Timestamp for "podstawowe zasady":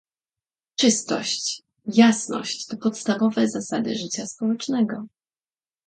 2.77-3.95